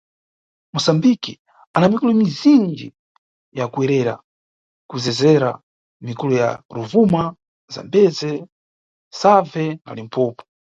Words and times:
Moçambique 0.73 1.33
ana 1.75 1.87
mikulo 1.89 2.11
mizinji 2.21 2.87
ya 3.59 3.65
kuyerera, 3.73 4.15
kuyezezera 4.89 5.49
mikulo 6.07 6.33
ya 6.43 6.49
Rovuma, 6.75 7.23
Zambeze, 7.73 8.31
Save 9.19 9.65
na 9.85 9.91
Limpompo. 9.97 10.43